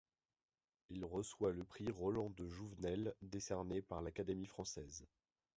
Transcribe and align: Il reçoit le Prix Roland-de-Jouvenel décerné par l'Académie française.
Il 0.89 1.05
reçoit 1.05 1.51
le 1.51 1.63
Prix 1.63 1.91
Roland-de-Jouvenel 1.91 3.13
décerné 3.21 3.83
par 3.83 4.01
l'Académie 4.01 4.47
française. 4.47 5.05